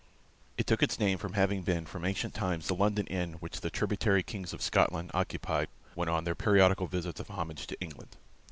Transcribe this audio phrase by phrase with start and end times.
[0.57, 3.69] It took its name from having been from ancient times the London inn which the
[3.69, 8.17] tributary Kings of Scotland occupied when on their periodical visits of homage to England.